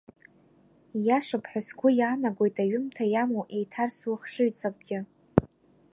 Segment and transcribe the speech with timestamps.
[0.99, 4.99] Ииашоуп ҳәа сгәы иаанагоит аҩымҭа иамоу еиҭарсу ахшыҩҵакгьы.